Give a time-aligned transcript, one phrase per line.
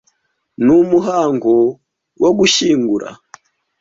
[0.63, 1.51] ni umuhango
[2.21, 3.09] wo gushyingura